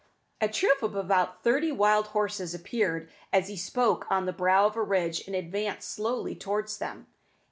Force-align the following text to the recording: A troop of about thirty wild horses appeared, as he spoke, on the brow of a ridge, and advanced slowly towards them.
A 0.41 0.47
troop 0.47 0.81
of 0.81 0.95
about 0.95 1.43
thirty 1.43 1.71
wild 1.71 2.07
horses 2.07 2.55
appeared, 2.55 3.11
as 3.31 3.49
he 3.49 3.55
spoke, 3.55 4.07
on 4.09 4.25
the 4.25 4.33
brow 4.33 4.65
of 4.65 4.75
a 4.75 4.81
ridge, 4.81 5.27
and 5.27 5.35
advanced 5.35 5.89
slowly 5.91 6.33
towards 6.33 6.79
them. 6.79 7.05